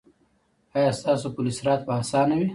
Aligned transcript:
ایا 0.75 0.91
ستاسو 0.99 1.27
پل 1.35 1.45
صراط 1.59 1.81
به 1.87 1.93
اسانه 2.01 2.35
وي؟ 2.39 2.47